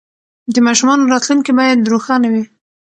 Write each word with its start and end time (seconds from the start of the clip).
د 0.53 0.55
ماشومانو 0.67 1.09
راتلونکې 1.13 1.51
باید 1.59 1.89
روښانه 1.91 2.27
وي. 2.33 2.43